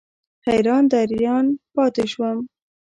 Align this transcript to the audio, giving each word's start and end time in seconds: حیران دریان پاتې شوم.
حیران 0.47 0.83
دریان 0.91 1.45
پاتې 1.73 2.03
شوم. 2.11 2.37